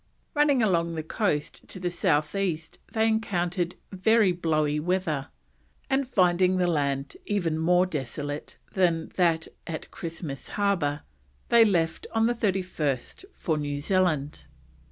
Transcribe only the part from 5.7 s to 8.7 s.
and finding the land even more desolate